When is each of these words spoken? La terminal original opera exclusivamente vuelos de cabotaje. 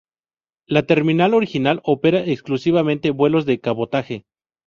La 0.65 0.81
terminal 0.87 1.35
original 1.35 1.79
opera 1.83 2.21
exclusivamente 2.25 3.11
vuelos 3.11 3.45
de 3.45 3.59
cabotaje. 3.61 4.25